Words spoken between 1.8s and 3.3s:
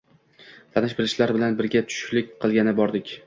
tushlik qilgani bordik.